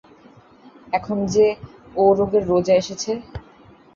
[0.93, 1.45] এখন যে
[1.95, 3.11] ও-রোগের রোজা এসেছে।